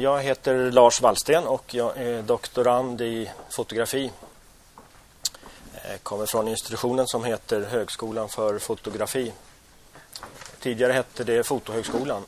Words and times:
Jag 0.00 0.22
heter 0.22 0.70
Lars 0.70 1.00
Wallsten 1.00 1.46
och 1.46 1.74
jag 1.74 1.96
är 1.96 2.22
doktorand 2.22 3.00
i 3.00 3.30
fotografi. 3.50 4.12
Jag 5.90 6.02
kommer 6.02 6.26
från 6.26 6.48
institutionen 6.48 7.06
som 7.06 7.24
heter 7.24 7.60
Högskolan 7.60 8.28
för 8.28 8.58
fotografi. 8.58 9.32
Tidigare 10.60 10.92
hette 10.92 11.24
det 11.24 11.46
Fotohögskolan. 11.46 12.24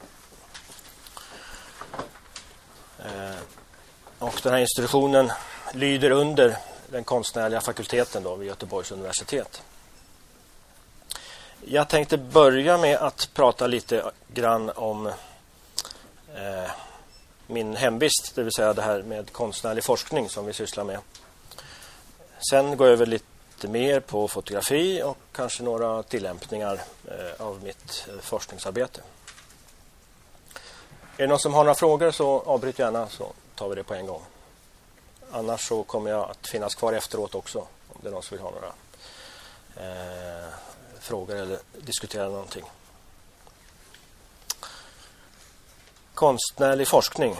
Eh, 2.98 3.36
och 4.18 4.40
den 4.42 4.52
här 4.52 4.60
institutionen 4.60 5.32
lyder 5.74 6.10
under 6.10 6.56
den 6.90 7.04
konstnärliga 7.04 7.60
fakulteten 7.60 8.22
då 8.22 8.34
vid 8.34 8.48
Göteborgs 8.48 8.92
universitet. 8.92 9.62
Jag 11.64 11.88
tänkte 11.88 12.18
börja 12.18 12.78
med 12.78 12.96
att 12.96 13.30
prata 13.34 13.66
lite 13.66 14.10
grann 14.28 14.70
om 14.70 15.06
eh, 15.06 16.70
min 17.46 17.76
hemvist, 17.76 18.32
det 18.34 18.42
vill 18.42 18.52
säga 18.52 18.72
det 18.72 18.82
här 18.82 19.02
med 19.02 19.32
konstnärlig 19.32 19.84
forskning 19.84 20.28
som 20.28 20.46
vi 20.46 20.52
sysslar 20.52 20.84
med. 20.84 20.98
Sen 22.50 22.76
går 22.76 22.86
jag 22.86 22.92
över 22.92 23.06
lite 23.06 23.68
mer 23.68 24.00
på 24.00 24.28
fotografi 24.28 25.02
och 25.02 25.18
kanske 25.32 25.62
några 25.62 26.02
tillämpningar 26.02 26.80
eh, 27.08 27.46
av 27.46 27.62
mitt 27.64 28.08
eh, 28.08 28.20
forskningsarbete. 28.20 29.00
Är 31.16 31.22
det 31.22 31.26
någon 31.26 31.38
som 31.38 31.54
har 31.54 31.64
några 31.64 31.74
frågor 31.74 32.10
så 32.10 32.40
avbryt 32.40 32.78
gärna 32.78 33.08
så 33.08 33.32
tar 33.54 33.68
vi 33.68 33.74
det 33.74 33.84
på 33.84 33.94
en 33.94 34.06
gång. 34.06 34.22
Annars 35.30 35.68
så 35.68 35.82
kommer 35.82 36.10
jag 36.10 36.30
att 36.30 36.48
finnas 36.48 36.74
kvar 36.74 36.92
efteråt 36.92 37.34
också 37.34 37.58
om 37.88 38.00
det 38.02 38.08
är 38.08 38.12
någon 38.12 38.22
som 38.22 38.36
vill 38.36 38.44
ha 38.44 38.50
några 38.50 38.72
eh, 39.76 40.48
frågor 41.00 41.36
eller 41.36 41.58
diskutera 41.72 42.28
någonting. 42.28 42.64
Konstnärlig 46.16 46.88
forskning. 46.88 47.36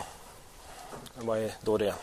Vad 1.15 1.37
är 1.37 1.51
då 1.61 1.77
det? 1.77 1.93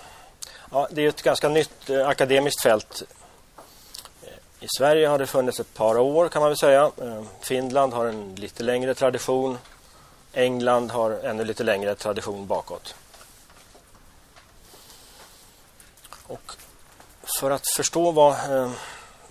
Ja, 0.71 0.89
det 0.91 1.05
är 1.05 1.09
ett 1.09 1.23
ganska 1.23 1.49
nytt 1.49 1.91
eh, 1.91 2.09
akademiskt 2.09 2.63
fält. 2.63 3.03
Eh, 4.23 4.29
I 4.61 4.67
Sverige 4.79 5.09
har 5.09 5.19
det 5.19 5.27
funnits 5.27 5.61
ett 5.61 5.75
par 5.75 5.99
år 5.99 6.29
kan 6.29 6.43
man 6.43 6.51
väl 6.51 6.59
säga. 6.59 6.93
Eh, 7.03 7.23
Finland 7.41 7.93
har 7.93 8.07
en 8.07 8.35
lite 8.35 8.63
längre 8.63 8.95
tradition. 8.95 9.59
England 10.33 10.91
har 10.91 11.11
ännu 11.11 11.45
lite 11.45 11.65
längre 11.65 11.95
tradition 11.95 12.47
bakåt. 12.47 12.95
Och 16.27 16.53
för 17.41 17.51
att 17.51 17.69
förstå 17.77 18.11
vad 18.11 18.33
eh, 18.33 18.71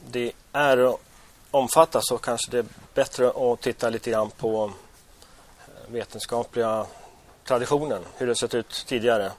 det 0.08 0.32
är 0.52 0.78
och 0.78 1.02
omfattas 1.52 2.08
så 2.08 2.18
kanske 2.18 2.52
det 2.52 2.58
är 2.58 2.66
bättre 2.94 3.30
att 3.36 3.62
titta 3.62 3.90
lite 3.90 4.12
grann 4.12 4.32
på 4.32 4.72
eh, 5.68 5.92
vetenskapliga 5.92 6.86
traditionen, 7.44 8.06
hur 8.18 8.28
det 8.28 8.36
sett 8.36 8.54
ut 8.54 8.84
tidigare. 8.88 9.32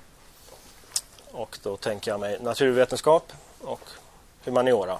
Och 1.30 1.58
då 1.62 1.76
tänker 1.76 2.10
jag 2.10 2.20
mig 2.20 2.38
naturvetenskap 2.40 3.32
och 3.60 3.80
humaniora. 4.44 4.98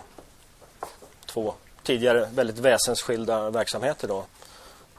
Två 1.27 1.55
tidigare 1.83 2.29
väldigt 2.35 2.59
väsensskilda 2.59 3.51
verksamheter 3.51 4.09
då. 4.09 4.25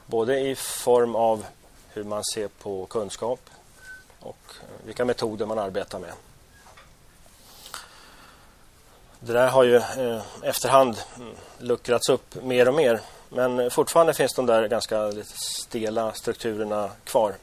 Både 0.06 0.40
i 0.40 0.54
form 0.54 1.16
av 1.16 1.46
hur 1.88 2.04
man 2.04 2.24
ser 2.24 2.48
på 2.48 2.86
kunskap 2.86 3.40
och 4.20 4.52
vilka 4.84 5.04
metoder 5.04 5.46
man 5.46 5.58
arbetar 5.58 5.98
med. 5.98 6.12
Det 9.20 9.32
där 9.32 9.48
har 9.48 9.64
ju 9.64 9.76
eh, 9.76 10.22
efterhand 10.42 10.96
mm, 11.16 11.34
luckrats 11.58 12.08
upp 12.08 12.42
mer 12.42 12.68
och 12.68 12.74
mer. 12.74 13.00
Men 13.28 13.70
fortfarande 13.70 14.14
finns 14.14 14.34
de 14.34 14.46
där 14.46 14.68
ganska 14.68 15.12
stela 15.34 16.12
strukturerna 16.12 16.90
kvar. 17.04 17.34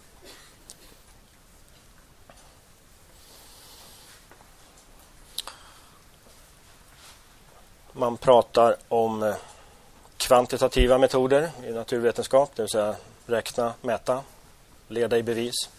Man 8.03 8.17
pratar 8.17 8.75
om 8.89 9.23
eh, 9.23 9.35
kvantitativa 10.17 10.97
metoder 10.97 11.51
i 11.67 11.71
naturvetenskap, 11.71 12.51
det 12.55 12.61
vill 12.61 12.69
säga 12.69 12.95
räkna, 13.25 13.73
mäta, 13.81 14.23
leda 14.87 15.17
i 15.17 15.23
bevis. 15.23 15.69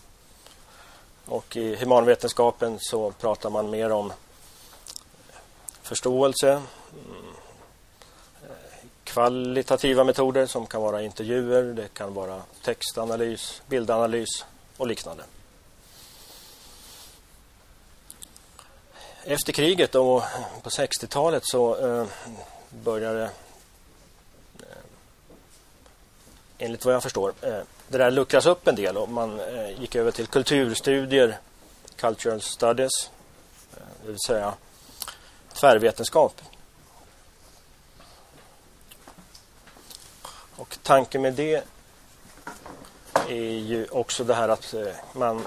Och 1.26 1.56
i 1.56 1.76
humanvetenskapen 1.76 2.76
så 2.80 3.10
pratar 3.10 3.50
man 3.50 3.70
mer 3.70 3.92
om 3.92 4.10
eh, 4.10 4.16
förståelse, 5.82 6.50
mm, 6.50 6.62
eh, 8.42 8.86
kvalitativa 9.04 10.04
metoder 10.04 10.46
som 10.46 10.66
kan 10.66 10.82
vara 10.82 11.02
intervjuer, 11.02 11.62
det 11.62 11.94
kan 11.94 12.14
vara 12.14 12.42
textanalys, 12.62 13.62
bildanalys 13.66 14.44
och 14.76 14.86
liknande. 14.86 15.24
Efter 19.26 19.52
kriget 19.52 19.94
och 19.94 20.22
på 20.62 20.70
60-talet 20.70 21.42
så 21.46 21.86
eh, 21.86 22.06
började 22.70 23.22
eh, 24.60 24.66
enligt 26.58 26.84
vad 26.84 26.94
jag 26.94 27.02
förstår 27.02 27.32
eh, 27.40 27.60
det 27.88 27.98
där 27.98 28.10
luckras 28.10 28.46
upp 28.46 28.68
en 28.68 28.74
del 28.74 28.96
och 28.96 29.08
man 29.08 29.40
eh, 29.40 29.80
gick 29.80 29.96
över 29.96 30.10
till 30.10 30.26
kulturstudier, 30.26 31.38
cultural 31.96 32.40
studies, 32.40 33.10
det 34.02 34.08
vill 34.10 34.20
säga 34.26 34.54
tvärvetenskap. 35.52 36.40
Och 40.56 40.78
tanken 40.82 41.22
med 41.22 41.34
det 41.34 41.64
är 43.28 43.58
ju 43.58 43.86
också 43.90 44.24
det 44.24 44.34
här 44.34 44.48
att 44.48 44.74
man 45.12 45.46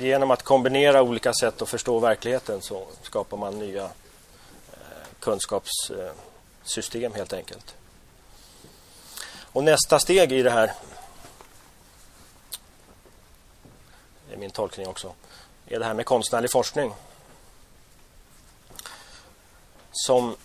genom 0.00 0.30
att 0.30 0.42
kombinera 0.42 1.02
olika 1.02 1.32
sätt 1.32 1.62
att 1.62 1.68
förstå 1.68 1.98
verkligheten 1.98 2.62
så 2.62 2.86
skapar 3.02 3.36
man 3.36 3.58
nya 3.58 3.84
eh, 3.84 3.90
kunskapssystem 5.20 7.14
helt 7.14 7.32
enkelt. 7.32 7.74
Och 9.52 9.64
nästa 9.64 9.98
steg 9.98 10.32
i 10.32 10.42
det 10.42 10.50
här 10.50 10.72
är 14.32 14.36
min 14.36 14.50
tolkning 14.50 14.86
också 14.86 15.14
är 15.70 15.78
det 15.78 15.84
här 15.84 15.94
med 15.94 16.06
konstnärlig 16.06 16.50
forskning 16.50 16.92
som 19.92 20.36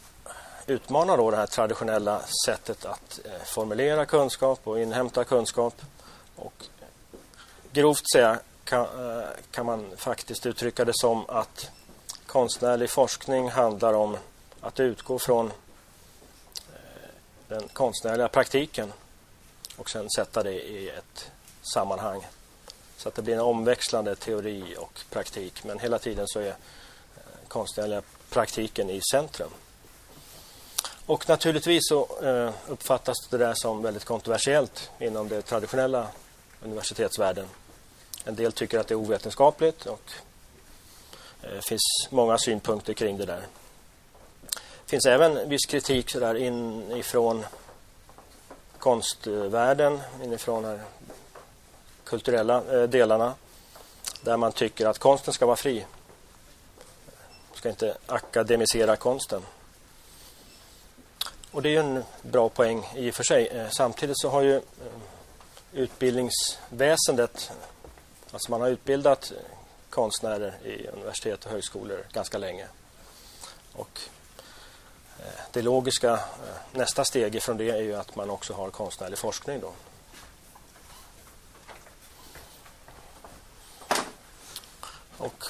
utmanar 0.67 1.17
då 1.17 1.31
det 1.31 1.37
här 1.37 1.47
traditionella 1.47 2.21
sättet 2.45 2.85
att 2.85 3.19
eh, 3.25 3.43
formulera 3.45 4.05
kunskap 4.05 4.59
och 4.63 4.81
inhämta 4.81 5.23
kunskap 5.23 5.81
och 6.35 6.65
grovt 7.71 8.11
säga 8.13 8.39
kan, 8.65 8.81
eh, 8.81 9.27
kan 9.51 9.65
man 9.65 9.97
faktiskt 9.97 10.45
uttrycka 10.45 10.85
det 10.85 10.93
som 10.95 11.25
att 11.29 11.71
konstnärlig 12.25 12.89
forskning 12.89 13.49
handlar 13.49 13.93
om 13.93 14.17
att 14.61 14.79
utgå 14.79 15.19
från 15.19 15.45
eh, 15.45 15.51
den 17.47 17.67
konstnärliga 17.67 18.27
praktiken 18.27 18.93
och 19.77 19.89
sen 19.89 20.09
sätta 20.09 20.43
det 20.43 20.53
i 20.53 20.89
ett 20.89 21.31
sammanhang. 21.73 22.27
Så 22.97 23.09
att 23.09 23.15
det 23.15 23.21
blir 23.21 23.33
en 23.33 23.41
omväxlande 23.41 24.15
teori 24.15 24.75
och 24.79 24.99
praktik. 25.09 25.63
Men 25.63 25.79
hela 25.79 25.99
tiden 25.99 26.27
så 26.27 26.39
är 26.39 26.47
eh, 26.47 26.53
konstnärliga 27.47 28.01
praktiken 28.29 28.89
i 28.89 29.01
centrum. 29.11 29.49
Och 31.05 31.29
naturligtvis 31.29 31.81
så 31.89 32.07
uppfattas 32.67 33.15
det 33.29 33.37
där 33.37 33.53
som 33.55 33.81
väldigt 33.81 34.05
kontroversiellt 34.05 34.91
inom 34.99 35.29
den 35.29 35.41
traditionella 35.41 36.07
universitetsvärlden. 36.63 37.47
En 38.25 38.35
del 38.35 38.51
tycker 38.51 38.79
att 38.79 38.87
det 38.87 38.93
är 38.93 38.99
ovetenskapligt 38.99 39.85
och 39.85 40.11
det 41.41 41.65
finns 41.65 42.07
många 42.09 42.37
synpunkter 42.37 42.93
kring 42.93 43.17
det 43.17 43.25
där. 43.25 43.41
Det 44.51 44.89
finns 44.89 45.05
även 45.05 45.49
viss 45.49 45.65
kritik 45.65 46.09
så 46.09 46.19
där 46.19 46.35
inifrån 46.35 47.45
konstvärlden, 48.79 49.99
inifrån 50.23 50.63
de 50.63 50.79
kulturella 52.03 52.63
eh, 52.73 52.83
delarna 52.83 53.33
där 54.21 54.37
man 54.37 54.51
tycker 54.51 54.85
att 54.85 54.99
konsten 54.99 55.33
ska 55.33 55.45
vara 55.45 55.55
fri. 55.55 55.85
Man 57.49 57.57
ska 57.57 57.69
inte 57.69 57.97
akademisera 58.05 58.95
konsten. 58.95 59.41
Och 61.51 61.61
det 61.61 61.69
är 61.69 61.71
ju 61.71 61.79
en 61.79 62.03
bra 62.21 62.49
poäng 62.49 62.87
i 62.95 63.11
och 63.11 63.15
för 63.15 63.23
sig. 63.23 63.47
Eh, 63.47 63.69
samtidigt 63.69 64.19
så 64.19 64.29
har 64.29 64.41
ju 64.41 64.61
utbildningsväsendet 65.73 67.51
Alltså 68.35 68.51
man 68.51 68.61
har 68.61 68.67
utbildat 68.67 69.31
konstnärer 69.89 70.57
i 70.63 70.87
universitet 70.87 71.45
och 71.45 71.51
högskolor 71.51 72.05
ganska 72.11 72.37
länge. 72.37 72.67
Och 73.73 73.99
eh, 75.19 75.41
det 75.51 75.61
logiska 75.61 76.13
eh, 76.13 76.19
nästa 76.71 77.05
steg 77.05 77.35
ifrån 77.35 77.57
det 77.57 77.69
är 77.69 77.81
ju 77.81 77.95
att 77.95 78.15
man 78.15 78.29
också 78.29 78.53
har 78.53 78.69
konstnärlig 78.69 79.17
forskning 79.17 79.59
då. 79.59 79.71
Och 85.17 85.45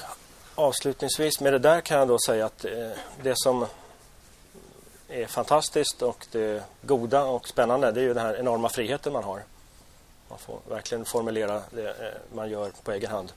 avslutningsvis 0.54 1.40
med 1.40 1.52
det 1.52 1.58
där 1.58 1.80
kan 1.80 1.98
jag 1.98 2.08
då 2.08 2.18
säga 2.26 2.46
att 2.46 2.64
eh, 2.64 2.90
det 3.22 3.34
som 3.36 3.66
är 5.08 5.26
fantastiskt 5.26 6.02
och 6.02 6.26
det 6.32 6.64
goda 6.82 7.24
och 7.24 7.48
spännande 7.48 7.92
det 7.92 8.00
är 8.00 8.04
ju 8.04 8.14
den 8.14 8.26
här 8.26 8.36
enorma 8.36 8.68
friheten 8.68 9.12
man 9.12 9.24
har. 9.24 9.42
Man 10.28 10.38
får 10.38 10.60
verkligen 10.68 11.04
formulera 11.04 11.62
det 11.70 11.88
eh, 11.88 12.36
man 12.36 12.50
gör 12.50 12.72
på 12.82 12.92
egen 12.92 13.10
hand. 13.10 13.32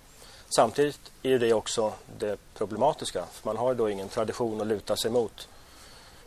Samtidigt 0.55 1.11
är 1.23 1.39
det 1.39 1.53
också 1.53 1.93
det 2.17 2.39
problematiska. 2.53 3.25
För 3.31 3.47
man 3.47 3.57
har 3.57 3.73
då 3.73 3.89
ingen 3.89 4.09
tradition 4.09 4.61
att 4.61 4.67
luta 4.67 4.97
sig 4.97 5.11
mot. 5.11 5.47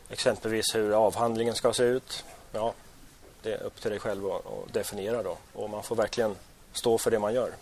Exempelvis 0.09 0.75
hur 0.75 0.93
avhandlingen 0.93 1.55
ska 1.55 1.73
se 1.73 1.83
ut. 1.83 2.25
Ja, 2.53 2.75
det 3.43 3.53
är 3.53 3.63
upp 3.63 3.81
till 3.81 3.91
dig 3.91 4.01
själv 4.01 4.27
att, 4.27 4.47
att 4.47 4.73
definiera 4.73 5.23
då. 5.23 5.37
Och 5.53 5.71
man 5.71 5.83
får 5.83 5.97
verkligen 5.97 6.37
stå 6.73 6.99
för 6.99 7.11
det 7.11 7.19
man 7.19 7.35
gör. 7.35 7.53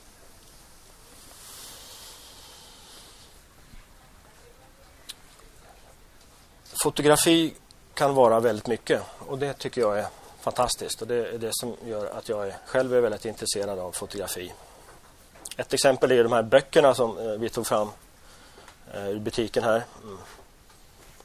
Fotografi 6.83 7.55
kan 7.95 8.15
vara 8.15 8.41
väldigt 8.41 8.67
mycket 8.67 9.03
och 9.19 9.39
det 9.39 9.53
tycker 9.53 9.81
jag 9.81 9.99
är 9.99 10.07
fantastiskt 10.41 11.03
och 11.03 11.09
det 11.09 11.29
är 11.29 11.39
det 11.39 11.51
som 11.53 11.77
gör 11.85 12.07
att 12.07 12.29
jag 12.29 12.47
är, 12.47 12.57
själv 12.67 12.95
är 12.95 13.01
väldigt 13.01 13.25
intresserad 13.25 13.79
av 13.79 13.93
fotografi. 13.93 14.53
Ett 15.57 15.75
exempel 15.75 16.13
är 16.13 16.23
de 16.23 16.33
här 16.33 16.43
böckerna 16.43 16.95
som 16.95 17.19
eh, 17.19 17.25
vi 17.25 17.49
tog 17.49 17.67
fram 17.67 17.89
eh, 18.95 19.09
i 19.09 19.19
butiken 19.19 19.65
här. 19.65 19.83
Mm. 20.03 20.19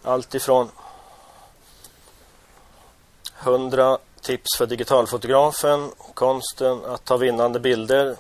Allt 0.04 0.36
ifrån 0.36 0.72
100 3.40 3.98
tips 4.22 4.58
för 4.58 4.66
digitalfotografen, 4.66 5.92
konsten 6.14 6.86
att 6.86 7.06
ta 7.06 7.18
vinnande 7.18 7.60
bilder 7.60 8.16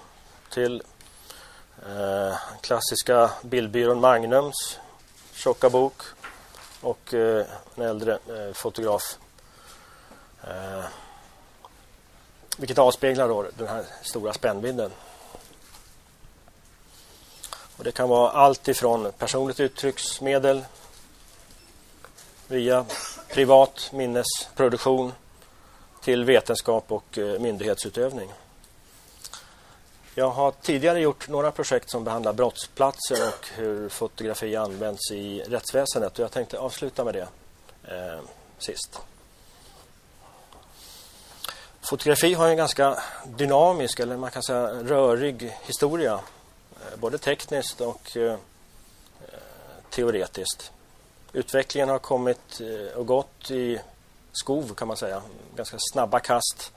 till 0.49 0.83
eh, 1.87 2.37
klassiska 2.61 3.31
bildbyrån 3.41 3.99
Magnums 3.99 4.79
tjocka 5.33 5.69
bok 5.69 6.01
och 6.81 7.13
eh, 7.13 7.45
en 7.75 7.83
äldre 7.83 8.13
eh, 8.13 8.53
fotograf. 8.53 9.17
Eh, 10.43 10.83
vilket 12.57 12.77
avspeglar 12.77 13.27
då 13.27 13.45
den 13.57 13.67
här 13.67 13.85
stora 14.01 14.33
spännvidden. 14.33 14.91
Och 17.77 17.83
det 17.83 17.91
kan 17.91 18.09
vara 18.09 18.31
allt 18.31 18.67
ifrån 18.67 19.11
personligt 19.17 19.59
uttrycksmedel 19.59 20.65
via 22.47 22.85
privat 23.29 23.89
minnesproduktion 23.93 25.13
till 26.01 26.25
vetenskap 26.25 26.91
och 26.91 27.17
eh, 27.17 27.39
myndighetsutövning. 27.39 28.33
Jag 30.15 30.29
har 30.29 30.51
tidigare 30.61 30.99
gjort 30.99 31.27
några 31.27 31.51
projekt 31.51 31.89
som 31.89 32.03
behandlar 32.03 32.33
brottsplatser 32.33 33.27
och 33.27 33.47
hur 33.55 33.89
fotografi 33.89 34.55
används 34.55 35.11
i 35.11 35.39
rättsväsendet 35.39 36.13
och 36.13 36.23
jag 36.23 36.31
tänkte 36.31 36.59
avsluta 36.59 37.03
med 37.03 37.13
det 37.13 37.27
eh, 37.83 38.19
sist. 38.57 38.99
Fotografi 41.85 42.33
har 42.33 42.47
en 42.47 42.57
ganska 42.57 42.97
dynamisk 43.25 43.99
eller 43.99 44.17
man 44.17 44.31
kan 44.31 44.43
säga 44.43 44.67
rörig 44.67 45.57
historia. 45.63 46.13
Eh, 46.13 46.99
både 46.99 47.17
tekniskt 47.17 47.81
och 47.81 48.17
eh, 48.17 48.33
eh, 48.33 48.37
teoretiskt. 49.89 50.71
Utvecklingen 51.33 51.89
har 51.89 51.99
kommit 51.99 52.61
eh, 52.61 52.97
och 52.97 53.05
gått 53.05 53.51
i 53.51 53.79
skov 54.31 54.73
kan 54.73 54.87
man 54.87 54.97
säga. 54.97 55.21
Ganska 55.55 55.77
snabba 55.79 56.19
kast. 56.19 56.71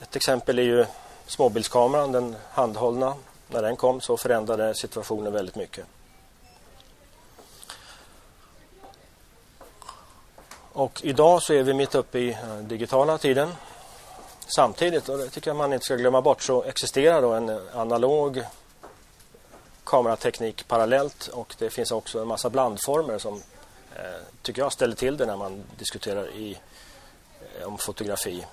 Ett 0.00 0.16
exempel 0.16 0.58
är 0.58 0.62
ju 0.62 0.86
småbildskameran, 1.26 2.12
den 2.12 2.36
handhållna. 2.50 3.14
När 3.48 3.62
den 3.62 3.76
kom 3.76 4.00
så 4.00 4.16
förändrade 4.16 4.74
situationen 4.74 5.32
väldigt 5.32 5.56
mycket. 5.56 5.86
Och 10.72 11.00
idag 11.04 11.42
så 11.42 11.54
är 11.54 11.62
vi 11.62 11.74
mitt 11.74 11.94
uppe 11.94 12.18
i 12.18 12.38
den 12.46 12.68
digitala 12.68 13.18
tiden. 13.18 13.54
Samtidigt, 14.46 15.08
och 15.08 15.18
det 15.18 15.28
tycker 15.28 15.50
jag 15.50 15.56
man 15.56 15.72
inte 15.72 15.84
ska 15.84 15.96
glömma 15.96 16.22
bort, 16.22 16.42
så 16.42 16.62
existerar 16.62 17.22
då 17.22 17.32
en 17.32 17.60
analog 17.74 18.44
kamerateknik 19.84 20.68
parallellt 20.68 21.26
och 21.28 21.54
det 21.58 21.70
finns 21.70 21.90
också 21.90 22.20
en 22.20 22.28
massa 22.28 22.50
blandformer 22.50 23.18
som 23.18 23.42
eh, 23.96 24.02
tycker 24.42 24.62
jag 24.62 24.72
ställer 24.72 24.96
till 24.96 25.16
det 25.16 25.26
när 25.26 25.36
man 25.36 25.62
diskuterar 25.78 26.30
i, 26.30 26.58
eh, 27.60 27.66
om 27.66 27.78
fotografi. 27.78 28.46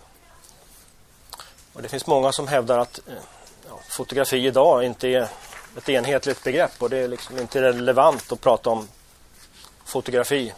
Och 1.74 1.82
det 1.82 1.90
finns 1.90 2.08
många 2.08 2.32
som 2.32 2.48
hävdar 2.48 2.78
att 2.80 3.00
eh, 3.08 3.14
ja, 3.70 3.80
fotografi 3.90 4.48
idag 4.48 4.84
inte 4.84 5.08
är 5.08 5.30
ett 5.78 5.90
enhetligt 5.90 6.44
begrepp 6.44 6.82
och 6.82 6.90
det 6.90 6.98
är 6.98 7.08
liksom 7.08 7.38
inte 7.40 7.62
relevant 7.62 8.32
att 8.32 8.42
prata 8.42 8.70
om 8.70 8.88
fotografi 9.86 10.54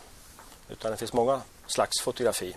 utan 0.69 0.91
det 0.91 0.97
finns 0.97 1.13
många 1.13 1.41
slags 1.67 2.01
fotografi. 2.01 2.55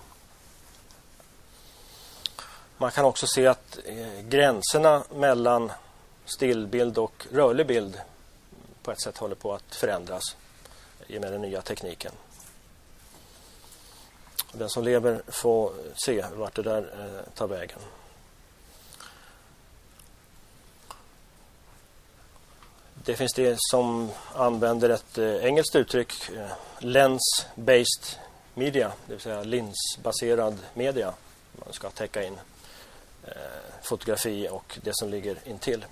Man 2.79 2.91
kan 2.91 3.05
också 3.05 3.27
se 3.27 3.47
att 3.47 3.79
eh, 3.85 4.21
gränserna 4.29 5.05
mellan 5.15 5.73
stillbild 6.25 6.99
och 6.99 7.27
rörlig 7.33 7.67
bild 7.67 8.01
på 8.83 8.91
ett 8.91 9.03
sätt 9.03 9.19
håller 9.19 9.35
på 9.35 9.55
att 9.55 9.75
förändras 9.75 10.23
i 11.07 11.17
och 11.17 11.21
med 11.21 11.33
den 11.33 11.43
nya 11.43 11.63
tekniken. 11.63 12.13
Den 14.53 14.69
som 14.69 14.85
lever 14.85 15.23
får 15.29 15.73
se 16.05 16.25
vart 16.35 16.55
det 16.55 16.63
där 16.63 16.95
eh, 16.99 17.35
tar 17.35 17.47
vägen. 17.47 17.79
Det 22.95 23.17
finns 23.17 23.33
det 23.33 23.57
som 23.59 24.11
använder 24.35 24.91
ett 24.91 25.19
eh, 25.19 25.45
engelskt 25.45 25.77
uttryck, 25.77 26.13
lens-based 26.79 28.19
media, 28.55 28.93
det 29.07 29.13
vill 29.13 29.21
säga 29.21 29.43
linsbaserad 29.43 30.59
media. 30.75 31.15
Man 31.53 31.73
ska 31.73 31.91
täcka 31.91 32.23
in 32.23 32.39
Eh, 33.27 33.33
fotografi 33.83 34.49
och 34.49 34.79
det 34.83 34.91
som 34.95 35.09
ligger 35.09 35.39
intill. 35.45 35.85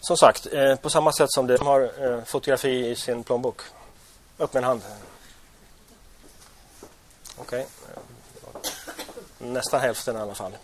Som 0.00 0.16
sagt, 0.16 0.46
eh, 0.52 0.76
på 0.76 0.90
samma 0.90 1.12
sätt 1.12 1.32
som 1.32 1.46
det 1.46 1.60
har 1.60 2.06
eh, 2.06 2.24
fotografi 2.24 2.90
i 2.90 2.96
sin 2.96 3.24
plånbok. 3.24 3.60
Upp 4.36 4.52
med 4.52 4.60
en 4.60 4.64
hand. 4.64 4.82
Okej. 7.36 7.66
Okay. 8.46 8.70
Nästan 9.38 9.80
hälften 9.80 10.16
i 10.16 10.20
alla 10.20 10.34
fall. 10.34 10.56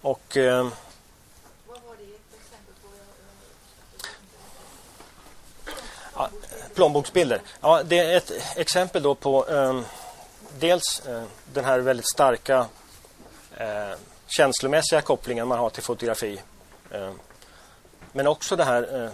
Och... 0.00 0.36
Eh, 0.36 0.68
ja, 6.14 6.30
plånboksbilder. 6.80 7.40
Ja, 7.60 7.82
det 7.82 7.98
är 7.98 8.16
ett 8.16 8.32
exempel 8.56 9.02
då 9.02 9.14
på 9.14 9.48
eh, 9.48 9.80
dels 10.58 11.02
eh, 11.06 11.22
den 11.52 11.64
här 11.64 11.78
väldigt 11.78 12.10
starka 12.10 12.66
eh, 13.56 13.98
känslomässiga 14.26 15.00
kopplingen 15.00 15.48
man 15.48 15.58
har 15.58 15.70
till 15.70 15.82
fotografi. 15.82 16.40
Eh, 16.90 17.12
men 18.12 18.26
också 18.26 18.56
det 18.56 18.64
här 18.64 19.04
eh, 19.04 19.10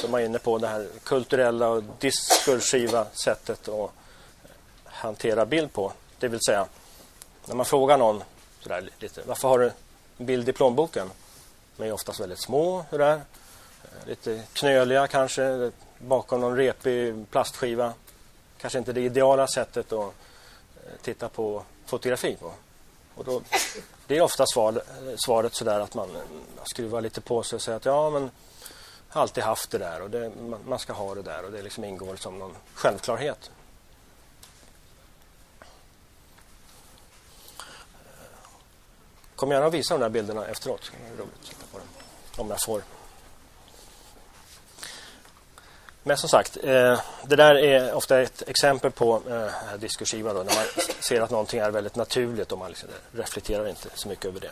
som 0.00 0.10
man 0.10 0.20
är 0.20 0.24
inne 0.24 0.38
på, 0.38 0.58
det 0.58 0.68
här 0.68 0.86
kulturella 1.04 1.68
och 1.68 1.82
diskursiva 1.98 3.06
sättet 3.24 3.68
att 3.68 3.90
hantera 4.84 5.46
bild 5.46 5.72
på. 5.72 5.92
Det 6.18 6.28
vill 6.28 6.40
säga, 6.46 6.66
när 7.46 7.54
man 7.54 7.66
frågar 7.66 7.98
någon 7.98 8.22
sådär 8.60 8.88
lite, 8.98 9.22
varför 9.26 9.48
har 9.48 9.58
du 9.58 9.72
bild 10.16 10.48
i 10.48 10.52
plånboken. 10.52 11.10
De 11.76 11.84
är 11.84 11.92
oftast 11.92 12.20
väldigt 12.20 12.42
små. 12.42 12.84
Hur 12.90 13.00
eh, 13.00 13.18
lite 14.06 14.42
knöliga 14.52 15.06
kanske 15.06 15.70
bakom 16.02 16.40
någon 16.40 16.56
repig 16.56 17.30
plastskiva. 17.30 17.92
Kanske 18.58 18.78
inte 18.78 18.92
det 18.92 19.00
ideala 19.00 19.46
sättet 19.46 19.92
att 19.92 20.00
eh, 20.00 20.12
titta 21.02 21.28
på 21.28 21.62
fotografi 21.86 22.36
på. 22.40 22.52
Och 23.14 23.24
då, 23.24 23.42
det 24.06 24.16
är 24.16 24.20
ofta 24.20 24.46
svar, 24.46 24.82
svaret 25.16 25.54
sådär 25.54 25.80
att 25.80 25.94
man 25.94 26.08
skruvar 26.64 27.00
lite 27.00 27.20
på 27.20 27.42
sig 27.42 27.56
och 27.56 27.62
säger 27.62 27.76
att 27.76 27.84
ja 27.84 28.10
men 28.10 28.22
jag 29.08 29.14
har 29.14 29.22
alltid 29.22 29.44
haft 29.44 29.70
det 29.70 29.78
där 29.78 30.02
och 30.02 30.10
det, 30.10 30.32
man 30.66 30.78
ska 30.78 30.92
ha 30.92 31.14
det 31.14 31.22
där 31.22 31.44
och 31.44 31.52
det 31.52 31.62
liksom 31.62 31.84
ingår 31.84 32.16
som 32.16 32.38
någon 32.38 32.56
självklarhet. 32.74 33.50
Kom 39.36 39.50
gärna 39.50 39.66
och 39.66 39.74
visa 39.74 39.94
de 39.94 40.00
där 40.00 40.08
bilderna 40.08 40.46
efteråt. 40.46 40.92
Det 41.00 41.14
är 41.14 41.16
roligt 41.16 41.34
att 41.40 41.48
titta 41.48 41.66
på 41.72 41.78
dem. 41.78 41.86
Om 42.36 42.50
jag 42.50 42.62
får. 42.62 42.82
Men 46.02 46.16
som 46.16 46.28
sagt, 46.28 46.56
eh, 46.56 47.00
det 47.26 47.36
där 47.36 47.54
är 47.54 47.94
ofta 47.94 48.20
ett 48.20 48.42
exempel 48.48 48.90
på 48.90 49.22
eh, 49.30 49.78
diskursiva 49.78 50.32
då, 50.32 50.42
när 50.42 50.54
man 50.54 50.64
ser 51.00 51.20
att 51.20 51.30
någonting 51.30 51.60
är 51.60 51.70
väldigt 51.70 51.96
naturligt 51.96 52.52
och 52.52 52.58
man 52.58 52.68
liksom 52.68 52.88
reflekterar 53.12 53.68
inte 53.68 53.88
så 53.94 54.08
mycket 54.08 54.24
över 54.24 54.40
det. 54.40 54.50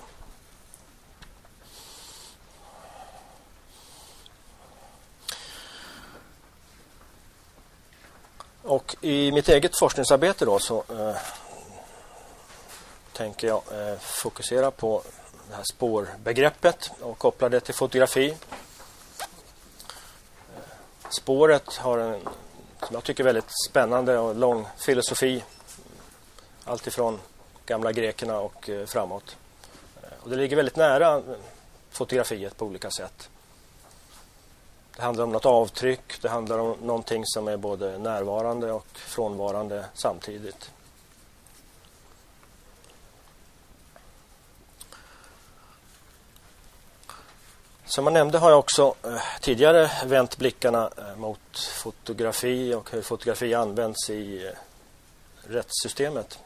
Och 8.62 8.96
i 9.00 9.32
mitt 9.32 9.48
eget 9.48 9.78
forskningsarbete 9.78 10.44
då 10.44 10.58
så 10.58 10.84
eh, 10.90 11.16
tänker 13.12 13.46
jag 13.46 13.62
eh, 13.72 13.98
fokusera 13.98 14.70
på 14.70 15.02
det 15.48 15.56
här 15.56 15.64
spårbegreppet 15.72 16.90
och 17.00 17.18
koppla 17.18 17.48
det 17.48 17.60
till 17.60 17.74
fotografi. 17.74 18.36
Spåret 21.10 21.76
har 21.76 21.98
en, 21.98 22.20
som 22.78 22.94
jag 22.94 23.04
tycker, 23.04 23.24
väldigt 23.24 23.50
spännande 23.68 24.18
och 24.18 24.34
lång 24.34 24.66
filosofi. 24.76 25.44
Alltifrån 26.64 27.20
gamla 27.66 27.92
grekerna 27.92 28.40
och 28.40 28.68
eh, 28.68 28.86
framåt. 28.86 29.36
Eh, 30.02 30.08
och 30.20 30.30
det 30.30 30.36
ligger 30.36 30.56
väldigt 30.56 30.76
nära 30.76 31.16
eh, 31.16 31.22
fotografiet 31.90 32.56
på 32.56 32.66
olika 32.66 32.90
sätt. 32.90 33.30
Det 34.96 35.02
handlar 35.02 35.24
om 35.24 35.32
något 35.32 35.46
avtryck, 35.46 36.22
det 36.22 36.28
handlar 36.28 36.58
om 36.58 36.76
någonting 36.82 37.22
som 37.26 37.48
är 37.48 37.56
både 37.56 37.98
närvarande 37.98 38.72
och 38.72 38.86
frånvarande 38.92 39.84
samtidigt. 39.94 40.70
Som 47.90 48.04
jag 48.04 48.12
nämnde 48.12 48.38
har 48.38 48.50
jag 48.50 48.58
också 48.58 48.94
eh, 49.04 49.22
tidigare 49.40 49.90
vänt 50.06 50.36
blickarna 50.36 50.90
eh, 50.98 51.16
mot 51.16 51.58
fotografi 51.58 52.74
och 52.74 52.90
hur 52.90 53.02
fotografi 53.02 53.54
används 53.54 54.10
i 54.10 54.46
eh, 54.46 54.52
rättssystemet. 55.48 56.38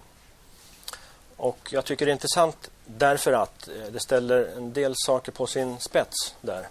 Och 1.36 1.68
jag 1.70 1.84
tycker 1.84 2.06
det 2.06 2.10
är 2.10 2.12
intressant 2.12 2.70
därför 2.86 3.32
att 3.32 3.68
det 3.92 4.00
ställer 4.00 4.56
en 4.56 4.72
del 4.72 4.94
saker 4.96 5.32
på 5.32 5.46
sin 5.46 5.80
spets 5.80 6.34
där. 6.40 6.68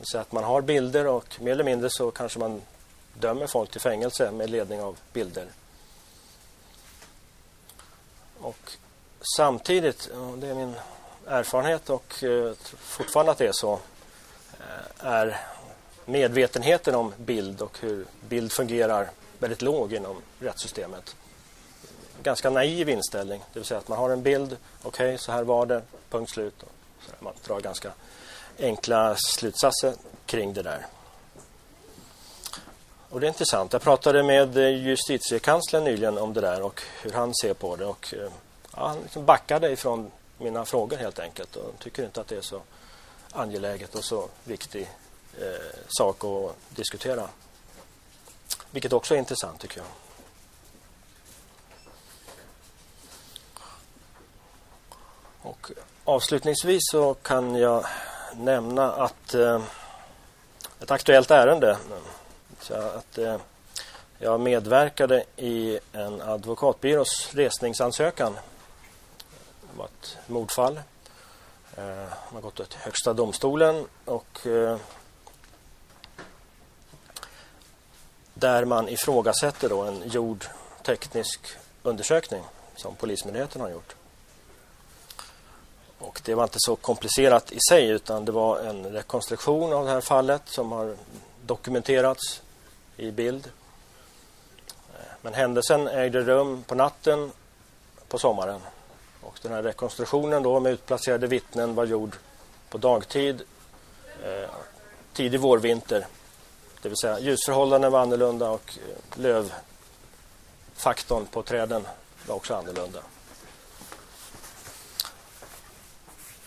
Så 0.00 0.18
att 0.18 0.32
man 0.32 0.44
har 0.44 0.60
bilder 0.60 1.06
och 1.06 1.40
mer 1.40 1.52
eller 1.52 1.64
mindre 1.64 1.90
så 1.90 2.10
kanske 2.10 2.38
man 2.38 2.62
dömer 3.14 3.46
folk 3.46 3.70
till 3.70 3.80
fängelse 3.80 4.30
med 4.30 4.50
ledning 4.50 4.80
av 4.80 4.96
bilder. 5.12 5.46
Och 8.40 8.72
samtidigt, 9.36 10.10
det 10.36 10.46
är 10.46 10.54
min 10.54 10.74
erfarenhet 11.28 11.90
och 11.90 12.24
eh, 12.24 12.52
fortfarande 12.78 13.32
att 13.32 13.38
det 13.38 13.46
är 13.46 13.52
så 13.52 13.72
eh, 14.52 15.06
är 15.06 15.40
medvetenheten 16.04 16.94
om 16.94 17.14
bild 17.18 17.62
och 17.62 17.78
hur 17.80 18.06
bild 18.28 18.52
fungerar 18.52 19.10
väldigt 19.38 19.62
låg 19.62 19.92
inom 19.92 20.22
rättssystemet. 20.40 21.16
Ganska 22.22 22.50
naiv 22.50 22.88
inställning, 22.88 23.44
det 23.52 23.58
vill 23.58 23.66
säga 23.66 23.78
att 23.78 23.88
man 23.88 23.98
har 23.98 24.10
en 24.10 24.22
bild, 24.22 24.56
okej 24.82 25.06
okay, 25.06 25.18
så 25.18 25.32
här 25.32 25.42
var 25.42 25.66
det, 25.66 25.82
punkt 26.10 26.30
slut. 26.30 26.64
Man 27.18 27.32
drar 27.46 27.60
ganska 27.60 27.92
enkla 28.58 29.16
slutsatser 29.16 29.94
kring 30.26 30.52
det 30.52 30.62
där. 30.62 30.86
Och 33.10 33.20
det 33.20 33.26
är 33.26 33.28
intressant. 33.28 33.72
Jag 33.72 33.82
pratade 33.82 34.22
med 34.22 34.56
eh, 34.56 34.86
justitiekanslern 34.86 35.84
nyligen 35.84 36.18
om 36.18 36.32
det 36.32 36.40
där 36.40 36.62
och 36.62 36.82
hur 37.02 37.12
han 37.12 37.34
ser 37.34 37.54
på 37.54 37.76
det. 37.76 37.84
Och, 37.84 38.14
ja, 38.76 38.86
han 38.88 39.00
liksom 39.02 39.24
backade 39.24 39.70
ifrån 39.70 40.10
mina 40.38 40.64
frågor 40.64 40.96
helt 40.96 41.18
enkelt 41.18 41.56
och 41.56 41.74
tycker 41.78 42.04
inte 42.04 42.20
att 42.20 42.28
det 42.28 42.36
är 42.36 42.40
så 42.40 42.62
angeläget 43.32 43.94
och 43.94 44.04
så 44.04 44.28
viktig 44.44 44.90
eh, 45.40 45.78
sak 45.88 46.24
att 46.24 46.56
diskutera. 46.76 47.28
Vilket 48.70 48.92
också 48.92 49.14
är 49.14 49.18
intressant 49.18 49.60
tycker 49.60 49.78
jag. 49.78 49.86
Och 55.42 55.70
avslutningsvis 56.04 56.82
så 56.90 57.14
kan 57.14 57.54
jag 57.54 57.84
nämna 58.34 58.92
att 58.92 59.34
eh, 59.34 59.62
ett 60.80 60.90
aktuellt 60.90 61.30
ärende 61.30 61.78
så 62.60 62.74
att 62.74 63.18
eh, 63.18 63.36
jag 64.18 64.40
medverkade 64.40 65.24
i 65.36 65.78
en 65.92 66.20
advokatbyrås 66.20 67.30
resningsansökan 67.32 68.38
var 69.78 69.86
ett 69.86 70.18
mordfall. 70.26 70.80
Han 71.76 71.86
man 72.32 72.34
har 72.34 72.40
gått 72.40 72.56
till 72.56 72.78
Högsta 72.78 73.12
domstolen 73.12 73.86
och 74.04 74.46
eh, 74.46 74.76
där 78.34 78.64
man 78.64 78.88
ifrågasätter 78.88 79.68
då 79.68 79.82
en 79.82 80.08
gjord 80.08 80.44
teknisk 80.82 81.40
undersökning 81.82 82.42
som 82.76 82.96
Polismyndigheten 82.96 83.60
har 83.60 83.68
gjort. 83.68 83.94
Och 85.98 86.20
det 86.24 86.34
var 86.34 86.44
inte 86.44 86.58
så 86.58 86.76
komplicerat 86.76 87.52
i 87.52 87.58
sig 87.68 87.88
utan 87.88 88.24
det 88.24 88.32
var 88.32 88.58
en 88.58 88.92
rekonstruktion 88.92 89.72
av 89.72 89.84
det 89.84 89.90
här 89.90 90.00
fallet 90.00 90.42
som 90.44 90.72
har 90.72 90.96
dokumenterats 91.46 92.42
i 92.96 93.10
bild. 93.10 93.50
Eh, 94.66 95.04
men 95.22 95.34
händelsen 95.34 95.88
ägde 95.88 96.20
rum 96.20 96.64
på 96.66 96.74
natten 96.74 97.32
på 98.08 98.18
sommaren 98.18 98.60
och 99.22 99.38
den 99.42 99.52
här 99.52 99.62
rekonstruktionen 99.62 100.42
då 100.42 100.60
med 100.60 100.72
utplacerade 100.72 101.26
vittnen 101.26 101.74
var 101.74 101.84
gjord 101.84 102.16
på 102.70 102.78
dagtid, 102.78 103.42
eh, 104.24 104.50
tidig 105.12 105.40
vårvinter. 105.40 106.06
Det 106.82 106.88
vill 106.88 106.98
säga 106.98 107.20
ljusförhållanden 107.20 107.92
var 107.92 108.00
annorlunda 108.00 108.50
och 108.50 108.78
eh, 108.78 109.20
lövfaktorn 110.74 111.26
på 111.26 111.42
träden 111.42 111.86
var 112.26 112.36
också 112.36 112.54
annorlunda. 112.54 113.00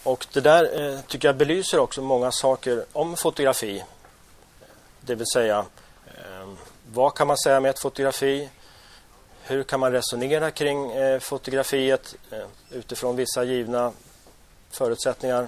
Och 0.04 0.28
det 0.34 0.42
där 0.42 0.82
eh, 0.82 1.00
tycker 1.02 1.28
jag 1.28 1.38
belyser 1.38 1.80
också 1.80 2.02
många 2.02 2.32
saker 2.32 2.86
om 2.94 3.18
fotografi. 3.18 3.84
Det 5.02 5.16
vill 5.16 5.28
säga, 5.34 5.66
eh, 6.06 6.50
vad 6.94 7.16
kan 7.16 7.28
man 7.28 7.38
säga 7.38 7.60
med 7.60 7.70
ett 7.70 7.80
fotografi? 7.80 8.50
Hur 9.44 9.64
kan 9.64 9.80
man 9.80 9.92
resonera 9.92 10.52
kring 10.52 10.92
eh, 10.92 11.20
fotografiet 11.20 12.16
eh, 12.32 12.46
utifrån 12.70 13.16
vissa 13.16 13.44
givna 13.44 13.92
förutsättningar. 14.72 15.48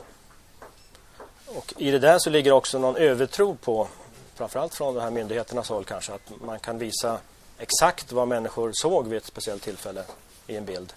Och 1.46 1.74
I 1.78 1.92
det 1.92 2.00
där 2.00 2.20
så 2.20 2.30
ligger 2.30 2.52
också 2.52 2.80
någon 2.80 2.96
övertro 2.96 3.56
på, 3.56 3.88
framförallt 4.36 4.76
från 4.76 4.96
de 4.96 5.02
här 5.02 5.12
myndigheternas 5.12 5.70
håll 5.70 5.86
kanske, 5.86 6.14
att 6.14 6.32
man 6.42 6.60
kan 6.60 6.78
visa 6.78 7.20
exakt 7.58 8.12
vad 8.12 8.28
människor 8.28 8.72
såg 8.74 9.08
vid 9.08 9.18
ett 9.18 9.26
speciellt 9.26 9.64
tillfälle 9.64 10.04
i 10.48 10.56
en 10.56 10.66
bild. 10.66 10.94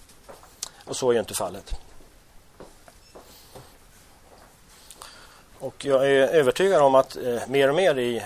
Och 0.85 0.95
så 0.95 1.09
är 1.09 1.13
ju 1.13 1.19
inte 1.19 1.33
fallet. 1.33 1.75
Och 5.59 5.85
jag 5.85 6.05
är 6.05 6.27
övertygad 6.27 6.81
om 6.81 6.95
att 6.95 7.15
eh, 7.15 7.47
mer 7.47 7.69
och 7.69 7.75
mer 7.75 7.99
i 7.99 8.23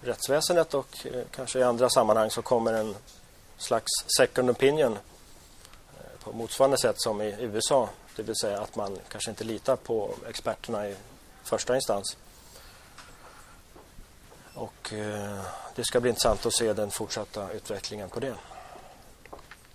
rättsväsendet 0.00 0.74
och 0.74 0.88
eh, 1.04 1.22
kanske 1.30 1.58
i 1.58 1.62
andra 1.62 1.90
sammanhang 1.90 2.30
så 2.30 2.42
kommer 2.42 2.72
en 2.72 2.94
slags 3.58 3.90
second 4.18 4.50
opinion 4.50 4.92
eh, 4.92 6.24
på 6.24 6.32
motsvarande 6.32 6.78
sätt 6.78 6.96
som 6.98 7.22
i 7.22 7.36
USA. 7.40 7.88
Det 8.16 8.22
vill 8.22 8.36
säga 8.36 8.60
att 8.60 8.76
man 8.76 8.98
kanske 9.08 9.30
inte 9.30 9.44
litar 9.44 9.76
på 9.76 10.14
experterna 10.28 10.88
i 10.88 10.96
första 11.44 11.76
instans. 11.76 12.16
Och 14.54 14.92
eh, 14.92 15.40
det 15.74 15.84
ska 15.84 16.00
bli 16.00 16.10
intressant 16.10 16.46
att 16.46 16.54
se 16.54 16.72
den 16.72 16.90
fortsatta 16.90 17.52
utvecklingen 17.52 18.08
på 18.08 18.20
det. 18.20 18.34